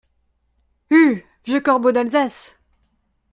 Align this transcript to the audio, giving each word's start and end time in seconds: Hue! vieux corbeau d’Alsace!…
Hue! 0.89 1.23
vieux 1.45 1.61
corbeau 1.61 1.91
d’Alsace!… 1.91 2.57